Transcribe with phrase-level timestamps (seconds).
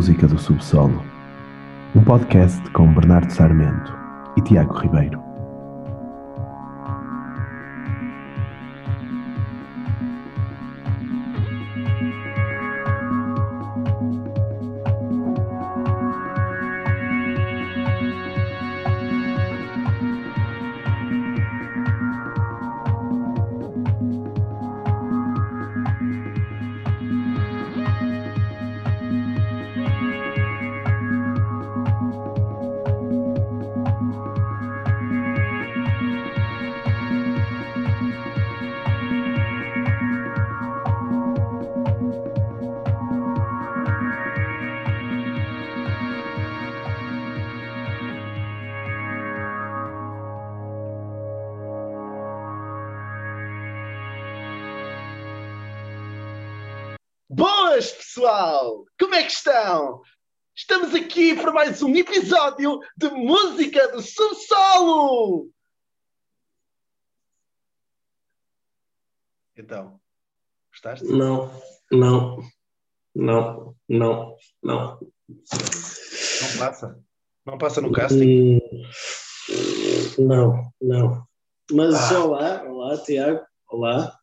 [0.00, 1.04] Música do Subsolo,
[1.94, 3.94] um podcast com Bernardo Sarmento
[4.34, 5.29] e Tiago Ribeiro.
[58.20, 58.84] Pessoal!
[58.98, 60.02] Como é que estão?
[60.54, 65.48] Estamos aqui para mais um episódio de Música do Subsolo!
[69.56, 69.98] Então,
[70.70, 71.06] gostaste?
[71.06, 71.50] Não,
[71.90, 72.42] não,
[73.14, 75.00] não, não, não.
[75.30, 77.02] Não passa?
[77.46, 78.60] Não passa no casting?
[79.48, 81.26] Hum, Não, não.
[81.72, 82.20] Mas Ah.
[82.20, 84.18] olá, olá, Tiago, olá.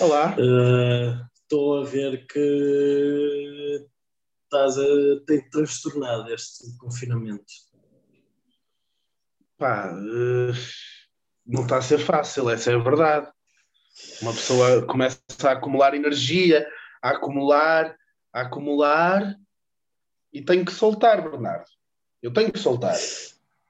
[0.00, 0.36] Olá!
[0.38, 3.86] Eh, Estou a ver que
[4.44, 7.44] estás a ter transtornado este confinamento.
[9.58, 10.52] Pá, eh,
[11.46, 13.30] não está a ser fácil, essa é a verdade.
[14.22, 16.66] Uma pessoa começa a acumular energia,
[17.02, 17.94] a acumular,
[18.32, 19.36] a acumular
[20.32, 21.68] e tenho que soltar, Bernardo.
[22.22, 22.96] Eu tenho que soltar.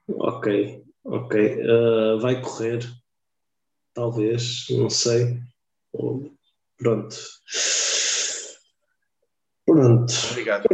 [0.07, 1.39] Ok, ok.
[1.39, 2.79] Eh, vai correr,
[3.93, 5.39] talvez, não sei.
[5.91, 6.34] Ou-
[6.77, 7.15] Pronto.
[9.65, 10.13] Pronto.
[10.31, 10.67] Obrigado.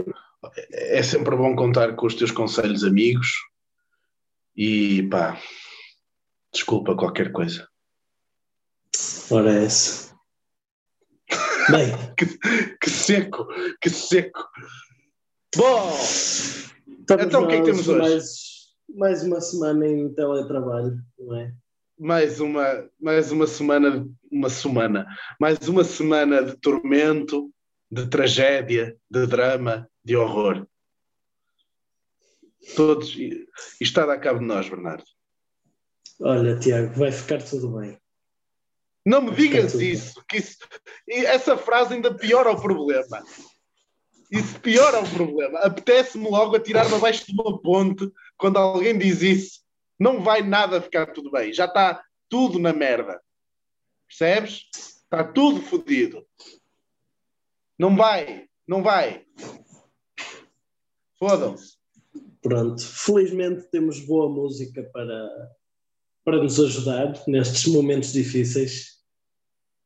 [0.71, 3.27] É sempre bom contar com os teus conselhos amigos
[4.55, 5.39] e pá,
[6.51, 7.67] desculpa qualquer coisa.
[9.29, 10.13] Ora é essa.
[11.69, 11.91] Bem,
[12.81, 13.47] Que seco,
[13.81, 14.47] que seco.
[15.55, 17.99] Bom, estamos Então, o que é que temos hoje?
[17.99, 18.25] Mais,
[18.95, 21.53] mais uma semana em teletrabalho, não é?
[22.01, 25.05] Mais uma, mais uma semana, uma semana,
[25.39, 27.53] mais uma semana de tormento,
[27.91, 30.65] de tragédia, de drama, de horror.
[32.75, 33.47] Todos, isto
[33.79, 35.03] está a dar cabo de nós, Bernardo.
[36.19, 37.99] Olha, Tiago, vai ficar tudo bem.
[39.05, 39.83] Não me digas tudo.
[39.83, 40.57] isso, que isso,
[41.07, 43.23] essa frase ainda piora o problema.
[44.31, 45.59] Isso piora o problema.
[45.59, 49.61] Apetece-me logo atirar-me abaixo de uma ponte quando alguém diz isso.
[50.01, 51.53] Não vai nada ficar tudo bem.
[51.53, 53.21] Já está tudo na merda.
[54.07, 54.67] Percebes?
[55.03, 56.25] Está tudo fodido.
[57.77, 59.27] Não vai, não vai.
[61.19, 61.77] Fodam-se.
[62.41, 65.51] Pronto, felizmente temos boa música para,
[66.25, 68.99] para nos ajudar nestes momentos difíceis.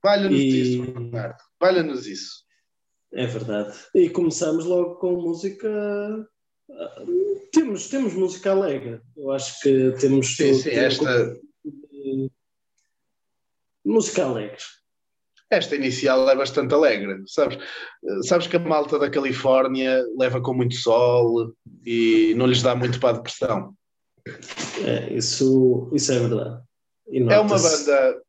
[0.01, 1.43] Valha-nos E- isso, Bernardo.
[1.59, 2.45] Valha-nos isso.
[3.11, 3.77] É verdade.
[3.93, 5.67] E começamos logo com música.
[7.55, 8.99] Temos, temos música alegre.
[9.15, 10.35] Eu acho que temos.
[10.35, 11.39] Sim, sim, esta,
[13.85, 14.57] Música alegre.
[15.49, 17.57] Esta inicial é bastante alegre, sabes?
[18.27, 21.55] Sabes que a malta da Califórnia leva com muito sol
[21.85, 23.73] e não lhes dá muito para a depressão.
[24.83, 26.61] É, isso, isso é verdade.
[27.07, 28.21] É uma banda,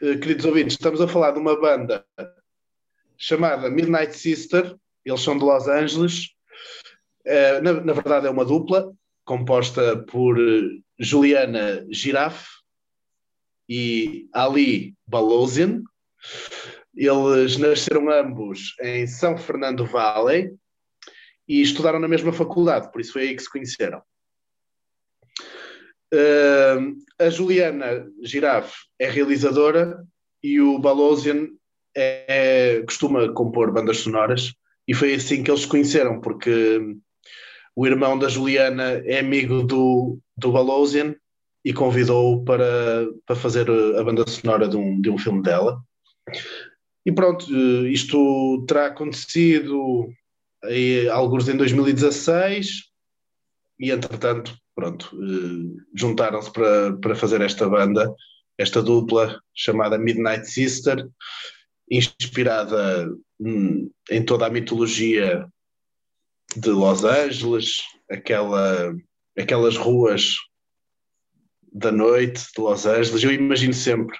[0.00, 2.02] eh, queridos ouvintes, estamos a falar de uma banda
[3.18, 4.74] chamada Midnight Sister,
[5.04, 6.30] eles são de Los Angeles.
[7.30, 8.92] Eh, Na, na verdade, é uma dupla
[9.24, 12.48] composta por eh, Juliana Giraffe
[13.68, 15.84] e Ali Balosian.
[16.92, 20.52] Eles nasceram ambos em São Fernando Valley
[21.46, 24.02] e estudaram na mesma faculdade, por isso foi aí que se conheceram.
[26.12, 30.04] Uh, a Juliana Giraffe é realizadora
[30.42, 31.46] e o Balosian
[31.96, 32.24] é,
[32.78, 34.52] é- costuma compor bandas sonoras
[34.88, 36.80] e foi assim que eles se conheceram, porque
[37.80, 41.16] o irmão da Juliana é amigo do, do Balosian
[41.64, 45.82] e convidou-o para, para fazer a banda sonora de um, de um filme dela.
[47.06, 50.12] E pronto, eh, isto terá acontecido
[50.62, 52.82] aí, alguns em 2016
[53.78, 58.14] e entretanto, pronto, eh, juntaram-se para, para fazer esta banda,
[58.58, 61.08] esta dupla chamada Midnight Sister,
[61.90, 63.10] inspirada
[63.40, 65.48] hum, em toda a mitologia
[66.56, 68.94] de Los Angeles, aquela,
[69.38, 70.36] aquelas ruas
[71.72, 73.22] da noite de Los Angeles.
[73.22, 74.18] Eu imagino sempre,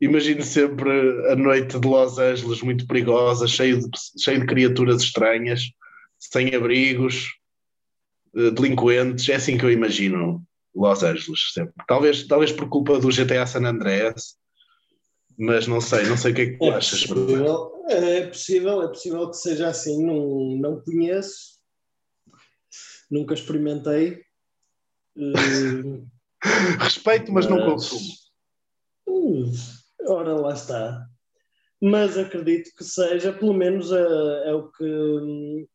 [0.00, 0.90] imagino sempre
[1.30, 3.88] a noite de Los Angeles muito perigosa, cheio de,
[4.18, 5.70] cheio de criaturas estranhas,
[6.18, 7.28] sem abrigos,
[8.34, 10.44] eh, delinquentes, é assim que eu imagino
[10.74, 11.74] Los Angeles sempre.
[11.86, 14.36] Talvez, talvez por culpa do GTA San Andreas,
[15.38, 17.06] mas não sei, não sei o que é que tu É achas.
[17.06, 21.58] possível, é possível, é possível que seja assim, não, não conheço,
[23.10, 24.22] nunca experimentei.
[25.16, 26.02] Eh,
[26.80, 28.12] Respeito, mas não Mas- consumo.
[29.08, 29.52] hum,
[30.08, 31.06] ora, lá está.
[31.80, 35.66] Mas acredito que seja, pelo menos é, é o que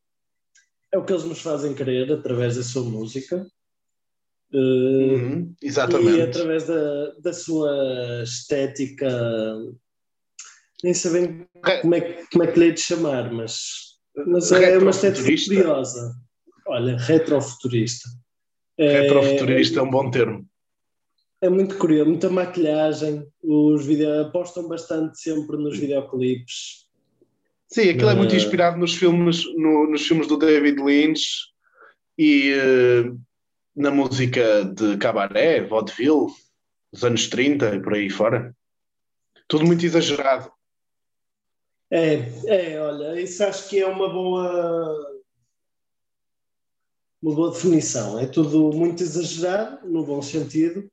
[0.92, 3.46] é o que eles nos fazem querer através da sua música.
[4.54, 6.20] Uhum, e exatamente.
[6.20, 9.08] através da, da sua estética,
[10.84, 11.46] nem sabem
[11.80, 13.60] como é, que- como é que lhe hei de chamar, mas,
[14.26, 16.14] mas é uma estética curiosa.
[16.66, 18.08] Olha, retrofuturista.
[18.78, 20.46] É, Retrofuturista é um bom termo.
[21.40, 26.86] é muito curioso, muita maquilhagem, os vídeos apostam bastante sempre nos videoclipes.
[27.68, 31.24] Sim, aquilo é muito Eh, inspirado nos filmes, no- nos filmes do David Lynch
[32.18, 33.12] e eh,
[33.74, 36.32] na música de cabaré, vaudeville,
[36.92, 38.54] dos anos 30 e por aí fora.
[39.48, 40.52] Tudo muito exagerado.
[41.90, 42.14] É,
[42.46, 45.12] é, olha, isso acho que é uma boa
[47.22, 48.18] uma boa definição.
[48.18, 50.90] É tudo muito exagerado, no bom sentido.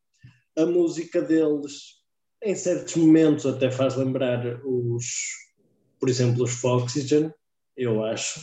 [0.57, 1.99] A música deles,
[2.43, 5.05] em certos momentos, até faz lembrar os,
[5.99, 7.33] por exemplo, os Foxygen,
[7.75, 8.41] eu acho.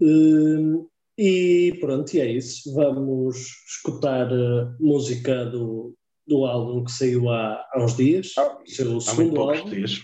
[0.00, 0.86] Hum,
[1.18, 2.74] e pronto, e é isso.
[2.74, 3.36] Vamos
[3.68, 5.94] escutar a música do,
[6.26, 9.70] do álbum que saiu há, há uns dias, Ah, seu Há muito segundo poucos álbum.
[9.70, 10.00] dias.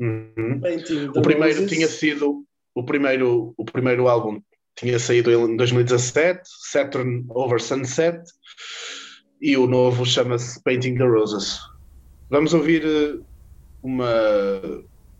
[0.00, 0.60] Uhum.
[0.60, 1.70] Painting O primeiro Roses.
[1.70, 2.44] tinha sido
[2.74, 4.40] o primeiro, o primeiro álbum
[4.76, 6.40] tinha saído em 2017,
[6.70, 8.22] Saturn Over Sunset,
[9.40, 11.58] e o novo chama-se Painting the Roses.
[12.30, 13.18] Vamos ouvir eh,
[13.82, 14.08] uma,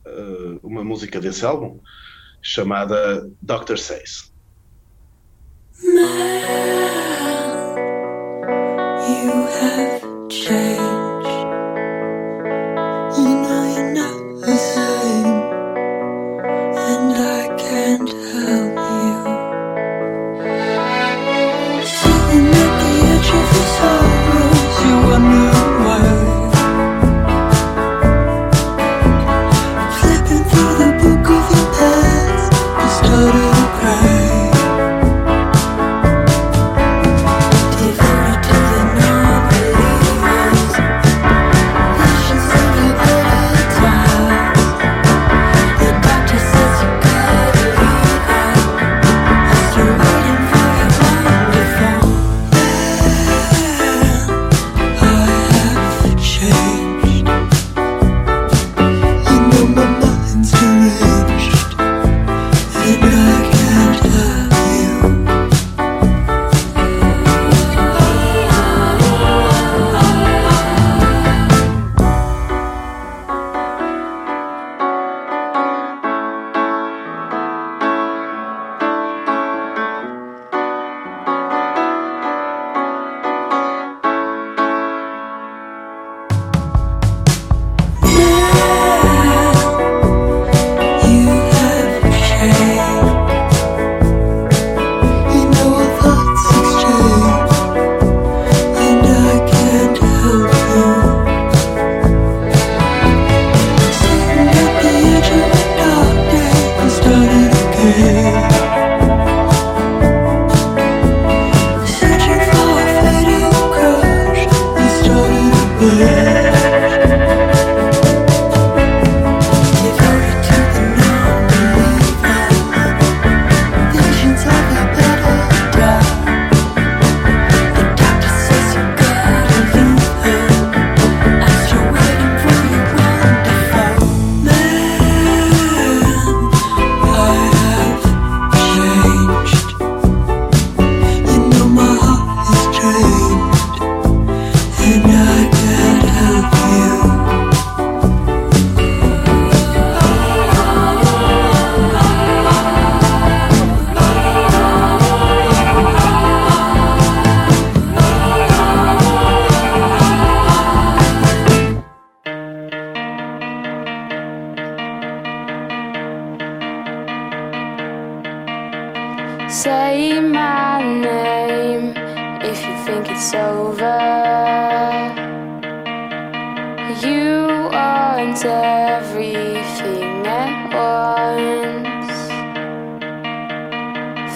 [0.07, 1.81] eh, uma música desse álbum
[2.41, 4.33] chamada Doctor Says.
[5.81, 7.77] Man,
[9.09, 10.78] you have changed.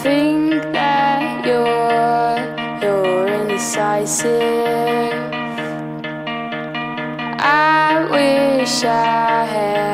[0.02, 4.32] think that you're you're indecisive.
[7.38, 9.91] I wish I had.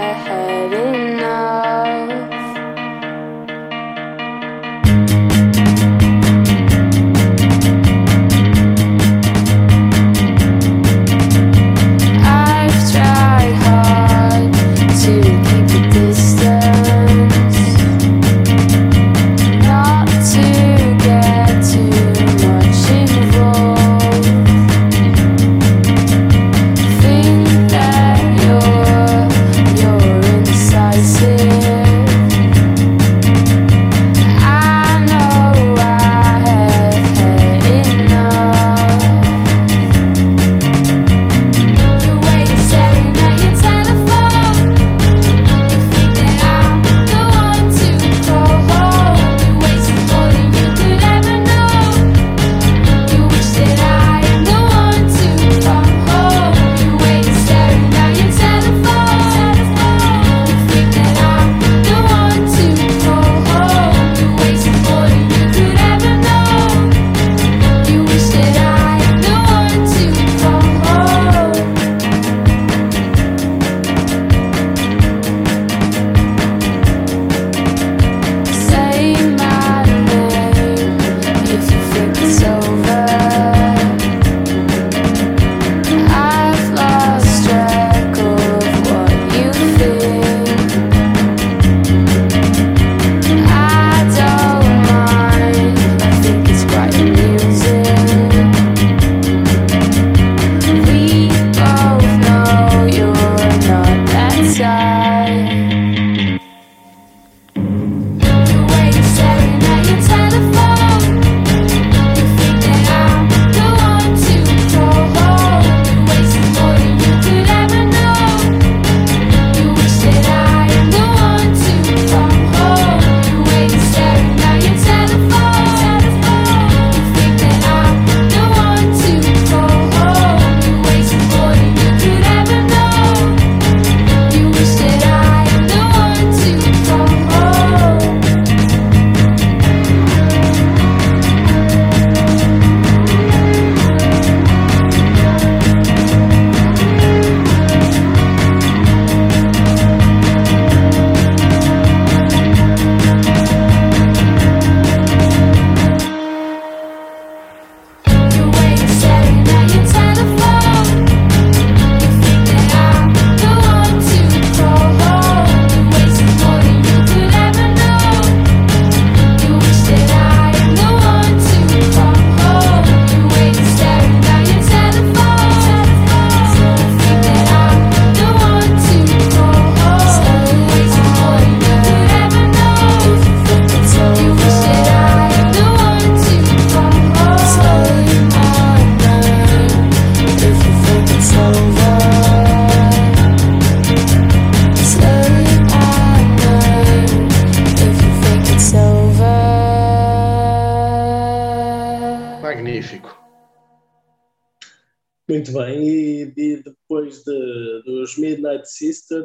[205.58, 209.24] Bem, e, e depois de, dos Midnight Sister,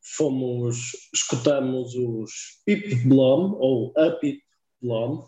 [0.00, 2.30] fomos, escutamos os
[2.64, 4.40] Pip Blom, ou a Pip
[4.80, 5.26] Blom,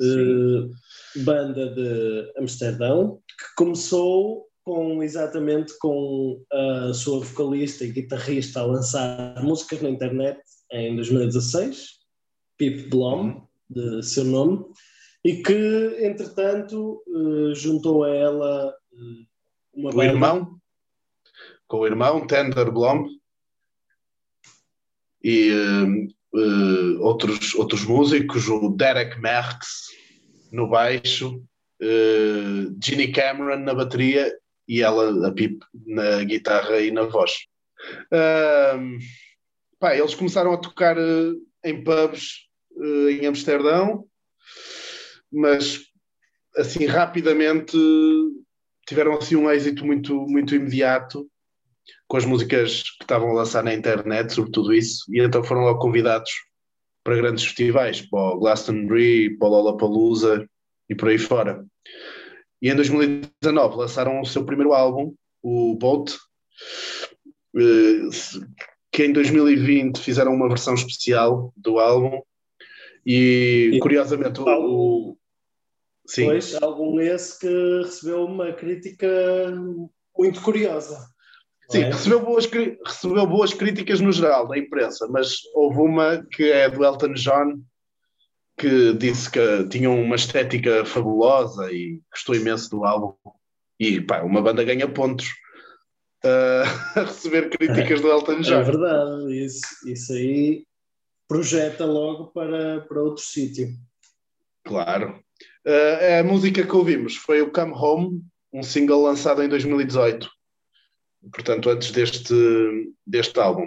[0.00, 8.66] eh, banda de Amsterdão, que começou com exatamente com a sua vocalista e guitarrista a
[8.66, 10.38] lançar músicas na internet
[10.72, 12.00] em 2016,
[12.58, 14.62] Pip Blom, de seu nome,
[15.24, 18.74] e que, entretanto, eh, juntou a ela
[19.74, 20.60] uma O banda- irmão,
[21.66, 23.06] com o irmão, Tender Blom,
[25.22, 29.88] e eh, outros, outros músicos, o Derek Merckx
[30.52, 31.42] no baixo,
[31.80, 34.32] eh, Ginny Cameron na bateria
[34.68, 37.46] e ela, a Pip, na guitarra e na voz.
[38.12, 38.98] Ahm,
[39.78, 41.32] pá, eles começaram a tocar eh,
[41.64, 42.46] em pubs
[42.78, 44.06] em Amsterdão,
[45.32, 45.80] mas
[46.56, 47.74] assim rapidamente
[48.86, 51.28] tiveram assim um êxito muito, muito imediato
[52.08, 55.78] com as músicas que estavam a lançar na internet, sobretudo isso, e então foram logo
[55.80, 56.30] convidados
[57.04, 60.48] para grandes festivais, para o Glastonbury, para o Lollapalooza
[60.88, 61.64] e por aí fora.
[62.60, 66.16] E em 2019 lançaram o seu primeiro álbum, o Boat,
[67.56, 68.08] eh,
[68.90, 72.20] que em 2020 fizeram uma versão especial do álbum
[73.04, 75.16] e, curiosamente, o-
[76.06, 79.06] Sim, Pois, álbum esse que recebeu uma crítica
[80.16, 80.98] muito curiosa.
[81.68, 81.86] sim é?
[81.90, 86.84] recebeu, boas, recebeu boas críticas no geral da imprensa, mas houve uma que é do
[86.84, 87.60] Elton John,
[88.58, 93.14] que disse que tinha uma estética fabulosa e gostou imenso do álbum.
[93.78, 95.26] E pá, uma banda ganha pontos
[96.24, 96.62] ah,
[96.96, 98.62] a receber críticas do Elton É John.
[98.64, 100.64] verdade, isso, isso aí
[101.28, 103.68] projeta logo para, para outro sítio.
[104.64, 105.20] Claro.
[105.66, 110.30] Ah, a música que ouvimos foi o Come Home, um single lançado em 2018.
[111.32, 112.34] Portanto, antes deste,
[113.04, 113.66] deste álbum.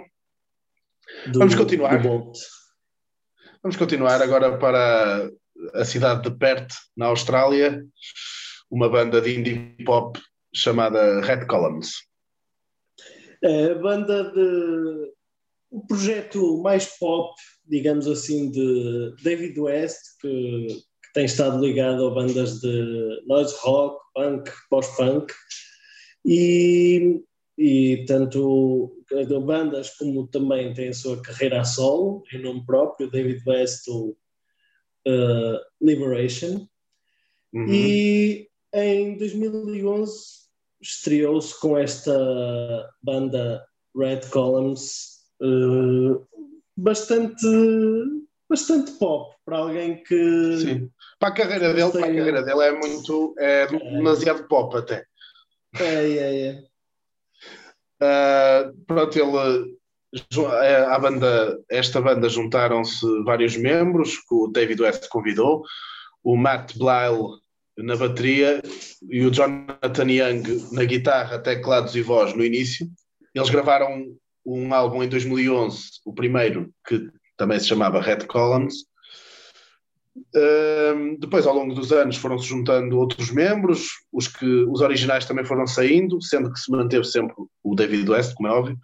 [1.30, 2.02] Do- Vamos continuar.
[3.62, 5.30] Vamos continuar agora para
[5.74, 7.84] a cidade de Perth, na Austrália,
[8.70, 10.18] uma banda de indie pop
[10.54, 11.90] chamada Red Columns.
[13.44, 15.10] A banda de.
[15.72, 17.32] O projeto mais pop,
[17.64, 20.66] digamos assim, de David West, que
[21.14, 25.32] tem estado ligado a bandas de noise rock, punk, post-punk,
[26.24, 27.22] e,
[27.58, 28.96] e tanto
[29.44, 34.16] bandas como também tem a sua carreira a solo, em nome próprio, David West, o
[35.08, 36.66] uh, Liberation.
[37.52, 37.66] Uhum.
[37.68, 40.40] E em 2011
[40.80, 43.64] estreou-se com esta banda
[43.96, 46.20] Red Columns, eh,
[46.76, 47.46] bastante,
[48.50, 50.90] bastante pop para alguém que Sim.
[51.20, 55.06] Para a carreira dele, para a carreira dele é muito, é demasiado pop até.
[55.78, 56.70] é, é, é.
[58.02, 59.78] Uh, pronto, ele
[60.64, 65.62] é, a banda, esta banda juntaram-se vários membros que o David West convidou,
[66.24, 67.38] o Matt Blyle
[67.78, 68.60] na bateria
[69.08, 72.88] e o Jonathan Young na guitarra, teclados e voz no início.
[73.34, 77.08] Eles gravaram um álbum em 2011, o primeiro, que
[77.40, 78.84] também se chamava Red Columns.
[80.36, 85.46] Um, depois, ao longo dos anos, foram-se juntando outros membros, os, que, os originais também
[85.46, 88.78] foram saindo, sendo que se manteve sempre o David West, como é óbvio.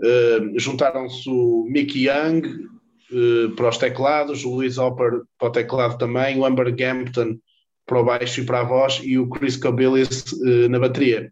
[0.00, 5.98] Um, Juntaram-se o Mickey Young uh, para os teclados, o Louis Hopper para o teclado
[5.98, 7.36] também, o Amber Gampton
[7.84, 11.30] para o baixo e para a voz e o Chris Cobillis uh, na bateria.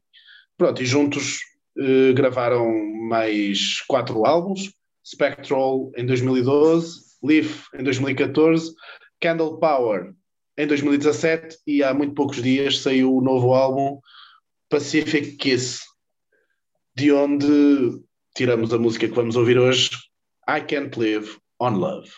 [0.59, 1.39] Pronto, e juntos
[1.79, 2.69] uh, gravaram
[3.09, 4.71] mais quatro álbuns:
[5.11, 8.75] Spectral em 2012, Leaf em 2014.
[9.21, 10.15] Candle Power
[10.57, 14.01] em 2017 e há muito poucos dias saiu o novo álbum
[14.69, 15.81] Pacific Kiss,
[16.95, 18.01] de onde
[18.35, 19.91] tiramos a música que vamos ouvir hoje,
[20.49, 22.11] I Can't Live on Love.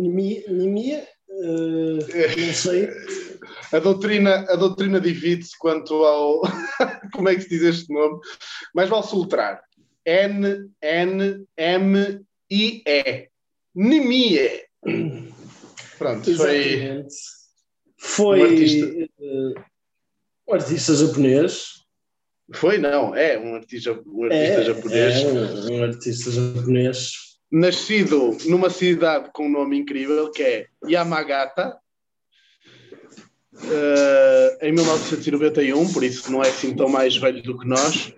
[0.00, 1.98] Nimia, uh,
[2.46, 2.88] não sei.
[3.72, 6.42] a doutrina, a doutrina divide-se quanto ao.
[7.12, 8.20] Como é que se diz este nome?
[8.74, 9.62] Mas vale soltar.
[10.06, 13.28] N, N, M, I, E.
[13.74, 14.62] Nimie.
[15.98, 16.56] Pronto, foi.
[16.56, 17.14] Exatamente.
[18.00, 18.86] Foi Um artista.
[19.20, 21.64] uh, artista japonês.
[22.54, 25.14] Foi, não, é um artista, um artista É, japonês.
[25.16, 27.10] é um, um artista japonês.
[27.50, 31.78] Nascido numa cidade com um nome incrível que é Yamagata,
[33.54, 38.12] eh, em 1991, por isso não é assim tão mais velho do que nós.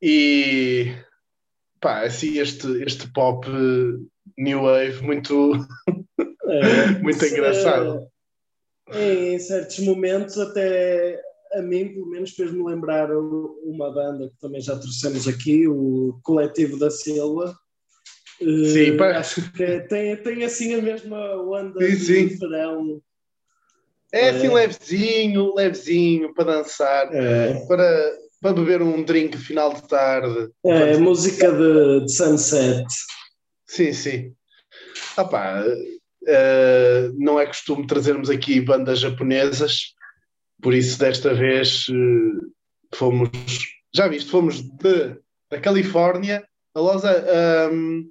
[0.00, 0.92] E
[1.80, 3.46] pá, assim, este, este pop
[4.36, 5.52] new wave muito,
[6.44, 8.08] É, muito engraçado.
[8.90, 11.20] é, em certos momentos, até
[11.54, 16.78] a mim, pelo menos, fez-me lembrar uma banda que também já trouxemos aqui, o Coletivo
[16.78, 17.54] da Silva.
[18.38, 19.18] Sim, pá.
[19.18, 22.26] acho que tem, tem assim a mesma onda Sim, sim.
[22.28, 23.00] de verão.
[24.12, 24.54] É assim É.
[24.54, 30.50] levezinho, levezinho, para dançar, É, para, para beber um drink final de tarde.
[30.64, 32.84] é música de, de Sunset.
[33.66, 34.34] Sim, sim.
[35.16, 35.64] Ah pá,
[36.26, 39.94] eh, não é costume trazermos aqui bandas japonesas,
[40.62, 42.46] por isso desta vez eh,
[42.94, 43.28] fomos,
[43.94, 45.16] já viste, fomos de,
[45.50, 46.42] da Califórnia
[46.74, 48.04] a Los, ahm,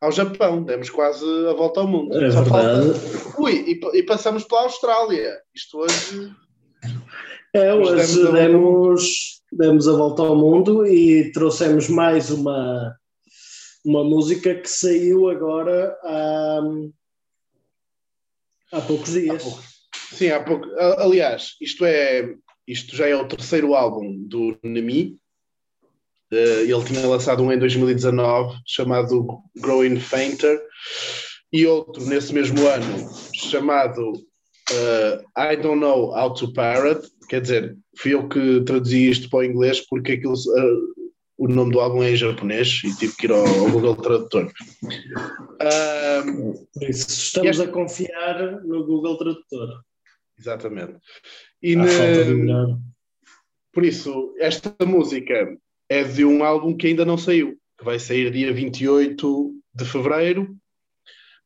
[0.00, 2.14] ao Japão, demos quase a volta ao mundo.
[2.22, 2.98] É Só verdade.
[2.98, 5.38] falta- Ui, e, e passamos pela Austrália.
[5.54, 6.32] Isto hoje.
[7.54, 12.30] É, Hoje demos a volta ao demos, demos a volta ao mundo e trouxemos mais
[12.30, 12.96] uma,
[13.84, 16.60] uma música que saiu agora há,
[18.72, 19.42] há poucos dias.
[19.42, 19.71] pouco.
[20.12, 20.66] Sim, há pouco.
[20.98, 22.34] Aliás, isto é
[22.66, 25.16] isto já é o terceiro álbum do Nemi.
[26.32, 30.60] Eh, ele tinha lançado um em 2019 chamado Growing Fainter
[31.52, 34.12] e outro nesse mesmo ano chamado
[34.70, 35.22] eh,
[35.52, 37.06] I Don't Know How to Parrot.
[37.28, 41.02] Quer dizer, fui eu que traduzi isto para o inglês porque aquilo, eh,
[41.38, 44.52] o nome do álbum é em japonês e tive que ir ao, ao Google Tradutor.
[46.80, 49.82] Isso, estamos Este- a confiar no Google Tradutor.
[50.42, 50.94] Exatamente.
[51.62, 52.78] E na-.
[53.72, 55.56] Por isso, esta música
[55.88, 60.54] é de um álbum que ainda não saiu, que vai sair dia 28 de fevereiro,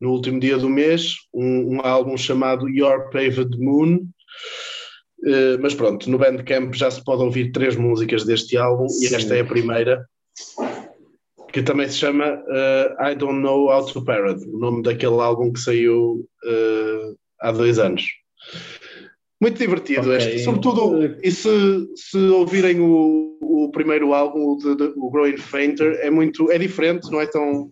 [0.01, 4.09] no último dia do mês, um, um álbum chamado Your Paved Moon.
[5.25, 9.07] Eh, mas pronto, no Bandcamp já se pode ouvir três músicas deste álbum Sim.
[9.07, 10.07] e esta é a primeira,
[11.53, 15.53] que também se chama eh, I Don't Know How to Parrot, o nome daquele álbum
[15.53, 18.05] que saiu eh, há dois anos.
[19.41, 20.17] Muito divertido Ok.
[20.17, 21.49] este, sobretudo, e se,
[21.95, 26.59] se ouvirem o, o primeiro álbum, o, de- de- o Growing Fainter, é muito, é
[26.59, 27.71] diferente, não é tão,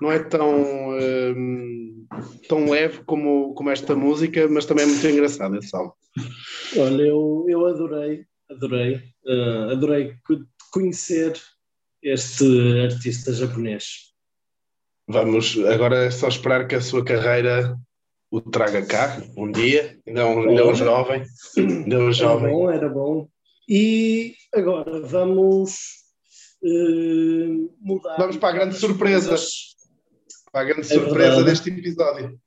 [0.00, 0.90] não é tão,
[1.36, 2.06] hum,
[2.48, 5.92] tão leve como, como esta música, mas também é muito engraçado esse álbum.
[6.78, 10.40] Olha, eu, eu adorei, adorei, eh, adorei co-
[10.72, 11.34] conhecer
[12.02, 12.44] este
[12.84, 14.12] artista japonês.
[15.06, 17.76] Vamos, agora é só esperar que a sua carreira
[18.32, 21.22] o traga cá, um dia, ainda é um, ainda é um jovem,
[21.58, 22.50] ainda é um Era jovem.
[22.50, 23.28] bom, era bom.
[23.68, 25.74] E agora vamos
[26.64, 28.16] eh, mudar.
[28.16, 29.36] Vamos para a grande surpresa.
[30.50, 31.44] Para a grande É surpresa verdade.
[31.44, 32.40] deste episódio.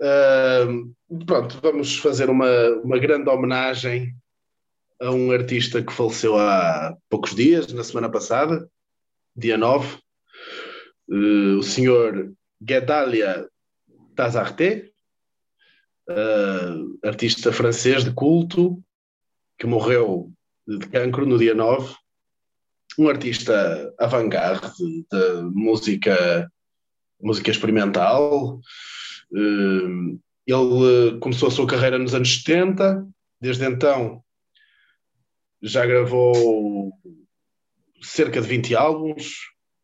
[0.00, 0.92] Ahm,
[1.26, 2.48] pronto, vamos fazer uma,
[2.82, 4.14] uma grande homenagem
[5.00, 8.66] a um artista que faleceu há poucos dias, na semana passada,
[9.36, 9.98] dia 9,
[11.10, 13.48] Eh, o senhor Guedalia
[14.14, 14.92] Tazarte,
[16.08, 18.82] ah, artista francês de culto,
[19.58, 20.32] que morreu
[20.66, 21.94] de cancro no dia 9
[22.98, 26.50] um artista avant-garde de música,
[27.20, 28.60] música experimental.
[29.34, 30.16] Eh,
[30.46, 33.06] Ele começou a sua carreira nos anos 70,
[33.40, 34.22] desde então
[35.60, 36.92] já gravou
[38.00, 39.40] cerca de 20 álbuns,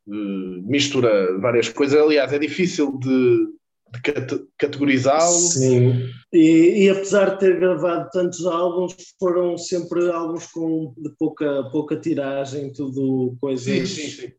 [0.06, 2.00] mistura várias coisas.
[2.00, 3.46] Aliás, é difícil de,
[3.94, 5.32] de cate- categorizá-lo.
[5.38, 6.04] Sim.
[6.32, 11.96] E, e apesar de ter gravado tantos álbuns, foram sempre álbuns com de pouca, pouca
[11.96, 14.32] tiragem, tudo coisas Sim, sim, sim.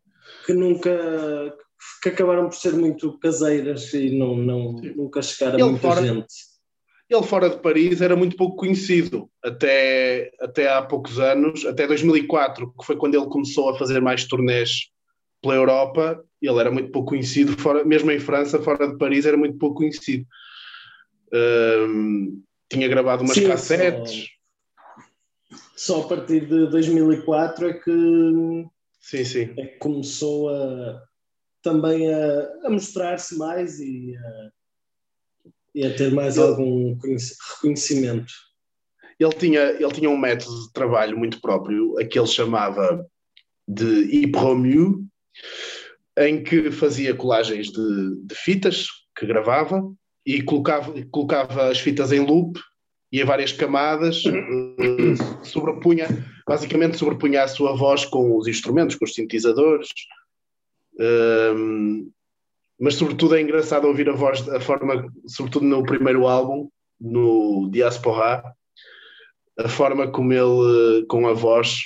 [0.45, 1.53] que nunca
[2.01, 6.53] que acabaram por ser muito caseiras e não, não, nunca chegaram a muita fora- gente.
[7.09, 12.73] Ele fora de Paris era muito pouco conhecido, até, até há poucos anos, até 2004,
[12.79, 14.87] que foi quando ele começou a fazer mais turnés
[15.43, 19.37] pela Europa, ele era muito pouco conhecido, fora, mesmo em França, fora de Paris, era
[19.37, 20.25] muito pouco conhecido.
[21.31, 24.29] Ahm, tinha gravado umas Sim, cassetes.
[25.75, 28.65] Só a partir de 2004 é que,
[29.01, 29.53] Sim, sim.
[29.57, 31.03] é que começou a,
[31.61, 34.49] também a, a mostrar-se mais e a,
[35.75, 38.33] e a ter mais Ele- algum conheci- reconhecimento.
[39.19, 43.05] Ele tinha, ele tinha um método de trabalho muito próprio, a que ele chamava
[43.67, 43.85] de
[44.23, 45.07] Ipromu,
[46.17, 49.83] em que fazia colagens de, de fitas que gravava
[50.25, 52.59] e colocava, colocava as fitas em loop
[53.11, 56.07] e em várias camadas, eh, sobrepunha,
[56.47, 59.89] basicamente sobrepunha a sua voz com os instrumentos, com os sintetizadores.
[60.99, 62.09] Ahm,
[62.79, 66.69] mas sobretudo é engraçado ouvir a voz, a forma, sobretudo no primeiro álbum,
[66.99, 68.43] no Diaspora,
[69.59, 71.83] a forma como ele, com a voz,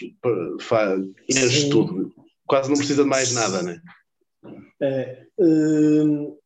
[0.61, 1.69] faz, enche Sim.
[1.69, 2.13] tudo.
[2.47, 3.81] Quase não precisa de mais nada, né?
[4.81, 6.37] É, hum,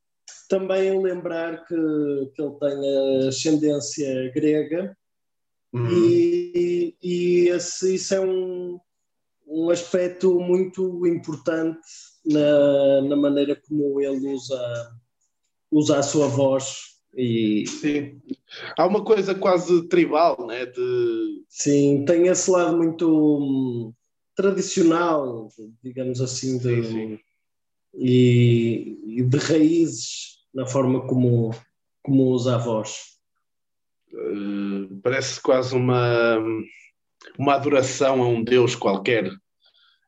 [0.50, 1.76] também lembrar que,
[2.36, 4.98] que ele tem ascendência grega
[5.74, 5.88] Hum.
[5.90, 8.78] e, e esse, isso é um,
[9.48, 11.80] um aspecto muito importante
[12.26, 14.92] na, na maneira como ele usa,
[15.72, 18.22] usa a sua voz e Sim.
[18.78, 20.66] Há uma coisa quase tribal, né?
[20.66, 23.94] De, sim, tem esse lado muito hum,
[24.42, 25.50] tradicional,
[25.84, 27.20] digamos assim, de, Sim, sim.
[27.94, 31.52] E, e de raízes na forma como,
[32.02, 32.96] como usa a voz.
[34.14, 36.38] eh, parece quase uma,
[37.38, 39.30] uma adoração a um deus qualquer.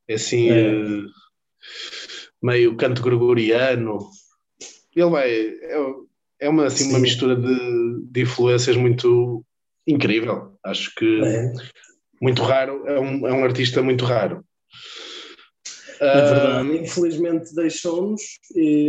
[0.08, 0.72] É assim, É.
[0.72, 1.04] eh,
[2.42, 4.00] meio canto gregoriano.
[4.96, 5.30] Ele vai.
[5.32, 5.78] É,
[6.42, 9.44] é uma, assim, uma mistura de, de influências muito
[9.88, 10.58] incrível.
[10.64, 11.54] Acho que É,
[12.24, 12.88] muito raro.
[12.88, 14.46] É um, é um artista muito raro.
[16.00, 16.78] é Ah, verdade.
[16.78, 18.22] Infelizmente deixou-nos,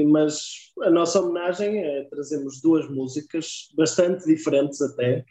[0.06, 5.18] mas a nossa homenagem é trazemos duas músicas bastante diferentes até.
[5.18, 5.24] eh,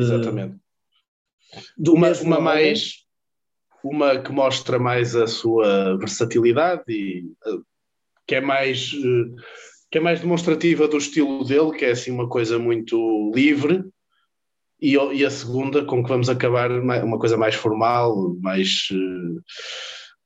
[0.00, 0.56] Exatamente.
[1.76, 3.02] Do uma, uma mais
[3.84, 7.58] uma que mostra mais a sua versatilidade e eh,
[8.28, 8.92] que é mais
[9.90, 12.96] que é mais demonstrativa do estilo dele, que é assim uma coisa muito
[13.34, 13.84] livre,
[14.82, 18.88] e, e a segunda com que vamos acabar ma- uma coisa mais formal, mais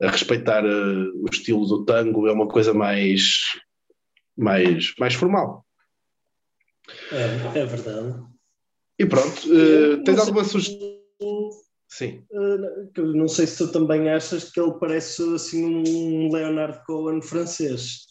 [0.01, 3.23] eh, a respeitar eh, o estilo do tango, é uma coisa mais
[4.37, 5.65] mais mais formal.
[7.13, 8.23] É, é verdade.
[8.99, 10.97] E pronto, Não tens alguma sugestão?
[11.89, 12.25] Sim.
[12.97, 18.06] Não sei se tu também achas que ele parece assim um Leonard Cohen francês.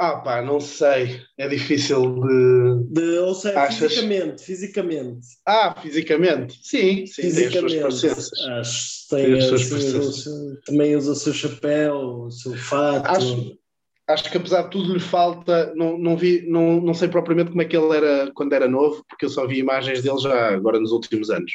[0.00, 2.84] Ah pá, não sei, é difícil de.
[3.00, 3.92] De, ou seja, Achas?
[3.94, 5.26] fisicamente, fisicamente.
[5.44, 6.56] Ah, fisicamente?
[6.62, 8.00] Sim, sim, tem as suas fisicamente,
[9.10, 13.08] Tem as suas seu- também usa o seu chapéu, o seu fato.
[13.10, 13.58] Acho,
[14.06, 17.62] acho que apesar de tudo lhe falta, não, não vi, não, não sei propriamente como
[17.62, 20.78] é que ele era quando era novo, porque eu só vi imagens dele já agora
[20.78, 21.50] nos últimos anos.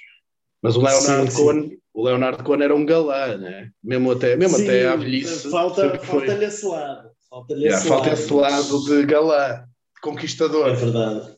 [0.62, 1.44] Mas o Leonardo Sim, sim.
[1.46, 3.70] Cohen, o Leonardo Cohen era um galã, né?
[3.82, 5.50] Mesmo até, mesmo Sim, até à velhice.
[5.50, 7.13] falta, falta-lhe esse lado.
[7.34, 8.20] Falta-lhe Yeah, falta lado.
[8.20, 9.66] esse lado de galã,
[9.96, 10.68] de conquistador.
[10.70, 11.36] É verdade.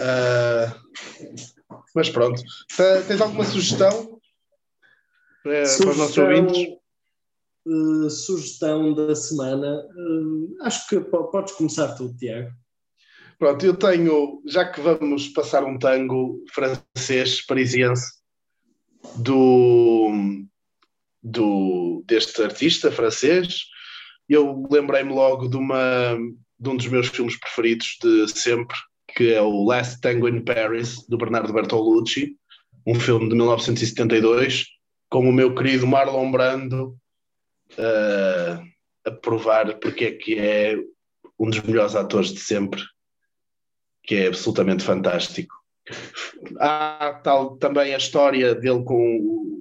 [0.00, 0.74] Ah,
[1.94, 2.40] mas pronto.
[3.06, 4.18] Tens alguma sugestão
[5.42, 6.78] para, para os nossos ouvintes?
[7.66, 9.66] eh, sugestão da semana.
[9.90, 12.50] eh, acho que po- podes começar tu, Tiago.
[13.38, 18.10] Pronto, eu tenho, já que vamos passar um tango francês, parisiense,
[19.16, 20.08] do,
[21.22, 23.64] do, deste artista francês,
[24.34, 26.16] eu lembrei-me logo de, uma,
[26.58, 28.76] de um dos meus filmes preferidos de sempre,
[29.14, 32.36] que é o Last Tango in Paris, do Bernardo Bertolucci,
[32.86, 34.66] um filme de 1972,
[35.08, 36.96] com o meu querido Marlon Brando
[37.76, 38.60] eh,
[39.04, 40.76] a provar porque é que é
[41.38, 42.82] um dos melhores atores de sempre
[44.02, 45.54] que é absolutamente fantástico.
[46.60, 49.18] Há tal, também a história dele com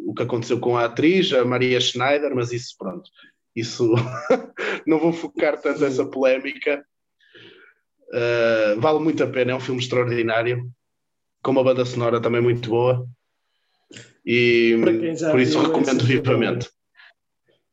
[0.08, 3.10] o que aconteceu com a atriz, a Maria Schneider, mas isso pronto,
[3.56, 3.94] isso
[4.86, 6.86] não vou focar tanto nessa polémica.
[8.10, 10.70] Uh, vale muito a pena, é um filme extraordinário,
[11.42, 13.08] com uma banda sonora também muito boa.
[14.26, 14.76] E
[15.32, 16.70] por isso viu, é recomendo sempre vivamente.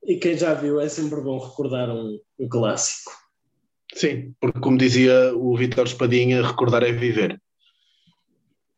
[0.04, 3.12] E quem já viu, é sempre bom recordar um, um clássico.
[3.94, 7.40] Sim, porque como dizia o Vítor Espadinha, recordar é viver.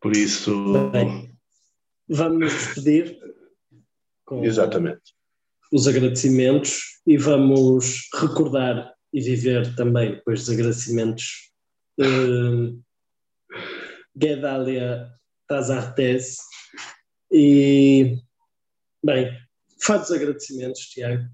[0.01, 1.35] Por isso, Bem,
[2.09, 3.19] vamos nos despedir
[4.25, 5.15] com exatamente.
[5.73, 11.51] Os agradecimentos e vamos recordar e viver também depois dos agradecimentos
[12.01, 12.75] eh,
[14.17, 15.09] Guedalia
[15.49, 16.39] Tazartes
[17.33, 18.19] e
[19.05, 19.31] bem,
[19.83, 21.25] faz os agradecimentos, Tiago.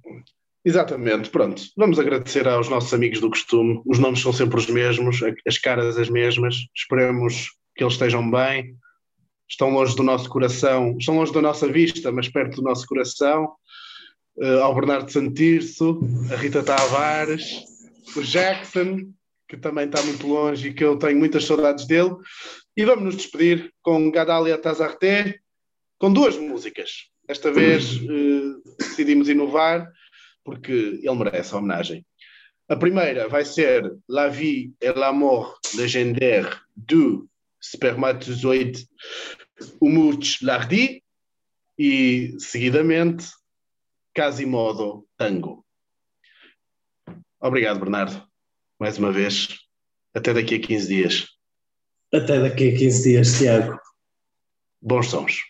[0.64, 1.62] Exatamente, pronto.
[1.76, 3.81] Vamos agradecer aos nossos amigos do costume.
[3.87, 6.57] Os nomes são sempre os mesmos, as caras as mesmas.
[6.74, 8.76] Esperemos que eles estejam bem.
[9.49, 13.53] Estão longe do nosso coração, estão longe da nossa vista, mas perto do nosso coração.
[14.41, 16.01] Eh, ao Bernardo Santirso,
[16.32, 17.62] a Rita Tavares,
[18.16, 19.12] o Jackson,
[19.47, 22.16] que também está muito longe e que eu tenho muitas saudades dele.
[22.74, 25.38] E vamos nos despedir com Gadalia Tazarte,
[25.99, 27.11] com duas músicas.
[27.28, 29.86] Desta vez eh, decidimos inovar
[30.43, 30.72] porque
[31.03, 32.07] ele merece a homenagem.
[32.66, 37.28] A primeira vai ser La vie et la mort légendaire du
[37.61, 38.86] spermatozoide
[39.82, 41.03] Umuch Lardi
[41.78, 43.26] e, seguidamente,
[44.14, 45.64] Quasimodo Tango.
[47.40, 48.26] Obrigado, Bernardo,
[48.78, 49.48] mais uma vez.
[50.14, 51.28] Até daqui a 15 dias.
[52.12, 53.78] Até daqui a 15 dias, Tiago.
[54.82, 55.49] Bons sons.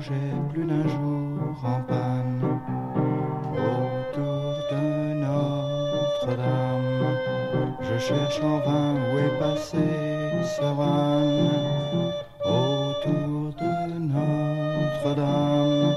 [0.00, 2.42] j'ai plus d'un jour en panne
[3.52, 7.04] autour de Notre-Dame.
[7.80, 9.84] Je cherche en vain où est passé
[10.56, 11.50] Sorane
[12.44, 13.74] autour de
[14.14, 15.94] Notre-Dame.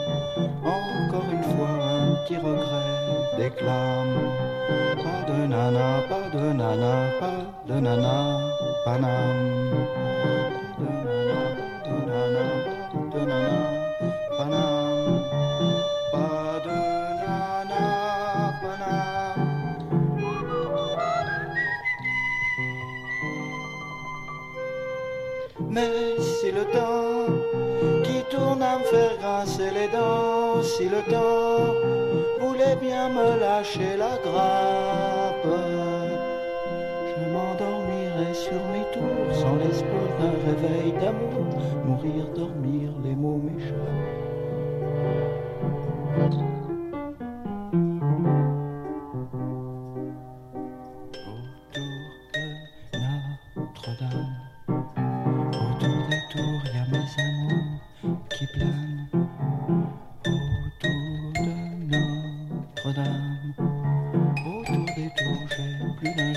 [0.63, 2.93] Encore une fois, un petit regret
[3.37, 4.17] déclame.
[5.03, 8.17] Pas de nana, pas de nana, pas de nana,
[8.85, 9.46] Paname.
[66.07, 66.36] Good night.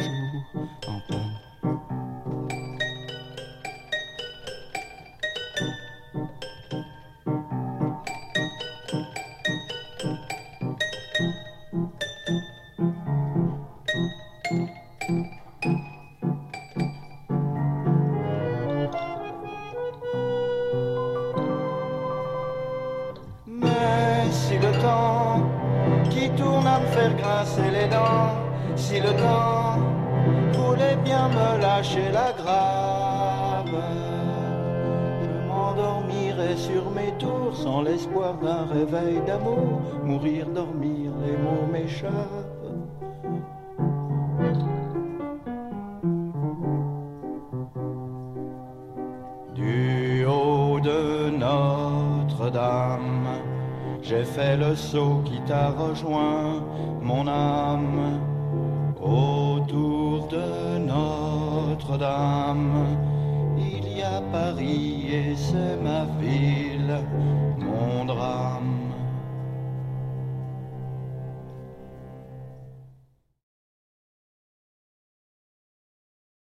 [55.50, 56.62] t'a rejoint,
[57.02, 57.49] mon âme.